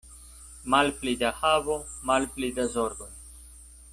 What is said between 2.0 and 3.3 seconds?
malpli da zorgoj.